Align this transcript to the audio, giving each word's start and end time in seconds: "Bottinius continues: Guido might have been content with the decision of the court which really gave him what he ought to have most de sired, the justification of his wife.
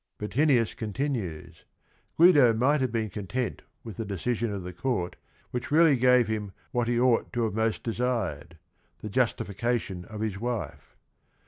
"Bottinius 0.19 0.75
continues: 0.75 1.65
Guido 2.17 2.53
might 2.53 2.81
have 2.81 2.91
been 2.91 3.11
content 3.11 3.61
with 3.83 3.97
the 3.97 4.03
decision 4.03 4.51
of 4.51 4.63
the 4.63 4.73
court 4.73 5.15
which 5.51 5.69
really 5.69 5.95
gave 5.95 6.27
him 6.27 6.53
what 6.71 6.87
he 6.87 6.99
ought 6.99 7.31
to 7.33 7.43
have 7.43 7.53
most 7.53 7.83
de 7.83 7.93
sired, 7.93 8.57
the 9.01 9.09
justification 9.09 10.05
of 10.05 10.21
his 10.21 10.39
wife. 10.39 10.97